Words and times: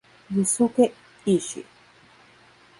Yusuke 0.33 0.83
Ishii 1.33 1.65